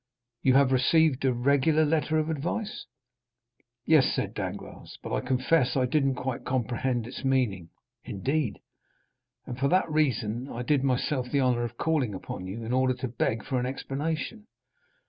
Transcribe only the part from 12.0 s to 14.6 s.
upon you, in order to beg for an explanation."